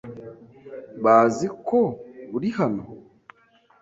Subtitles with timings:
[1.03, 1.79] Bazi ko
[2.35, 2.83] uri hano?